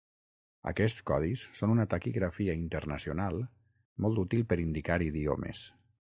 [0.69, 3.39] Aquests codis són una taquigrafia internacional
[4.07, 5.65] molt útil per indicar idiomes.